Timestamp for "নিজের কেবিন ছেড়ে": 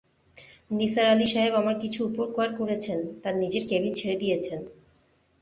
3.35-4.15